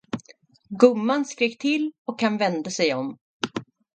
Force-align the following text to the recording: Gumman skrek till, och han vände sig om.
Gumman 0.71 1.25
skrek 1.25 1.57
till, 1.57 1.91
och 2.05 2.21
han 2.21 2.37
vände 2.37 2.71
sig 2.71 2.93
om. 2.93 3.17